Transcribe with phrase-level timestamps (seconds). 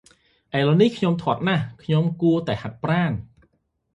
[0.57, 3.11] ឥឡូវនេះ ខ្ញុំធាត់ណាស់, ខ្ញុំ គួរតែហាត់ប្រាណ។